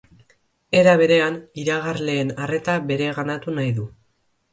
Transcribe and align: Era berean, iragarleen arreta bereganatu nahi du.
Era 0.77 0.93
berean, 1.01 1.35
iragarleen 1.63 2.31
arreta 2.45 2.79
bereganatu 2.93 3.55
nahi 3.59 3.75
du. 3.81 3.87